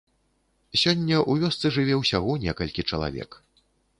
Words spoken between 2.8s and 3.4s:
чалавек.